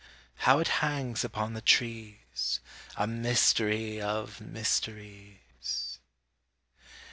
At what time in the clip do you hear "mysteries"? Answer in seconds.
4.41-5.99